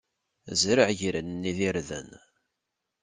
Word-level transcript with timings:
Zreɛ 0.61 0.87
igran-nni 0.89 1.51
d 1.57 1.59
irden. 1.67 2.09